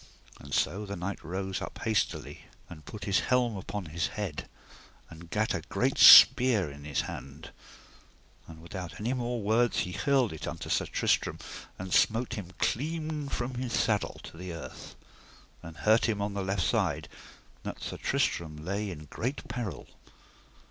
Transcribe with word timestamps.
And 0.39 0.51
so 0.51 0.83
the 0.83 0.95
knight 0.95 1.23
rose 1.23 1.61
up 1.61 1.79
hastily 1.83 2.45
and 2.67 2.85
put 2.87 3.03
his 3.03 3.19
helm 3.19 3.55
upon 3.55 3.85
his 3.85 4.07
head, 4.07 4.49
and 5.11 5.29
gat 5.29 5.53
a 5.53 5.61
great 5.69 5.99
spear 5.99 6.71
in 6.71 6.85
his 6.85 7.01
hand; 7.01 7.51
and 8.47 8.63
without 8.63 8.99
any 8.99 9.13
more 9.13 9.39
words 9.43 9.81
he 9.81 9.91
hurled 9.91 10.33
unto 10.47 10.71
Sir 10.71 10.87
Tristram, 10.87 11.37
and 11.77 11.93
smote 11.93 12.33
him 12.33 12.49
clean 12.57 13.29
from 13.29 13.53
his 13.53 13.73
saddle 13.73 14.19
to 14.23 14.37
the 14.37 14.51
earth, 14.53 14.95
and 15.61 15.77
hurt 15.77 16.05
him 16.09 16.19
on 16.19 16.33
the 16.33 16.41
left 16.41 16.63
side, 16.63 17.07
that 17.61 17.79
Sir 17.83 17.97
Tristram 17.97 18.57
lay 18.65 18.89
in 18.89 19.05
great 19.05 19.47
peril. 19.47 19.85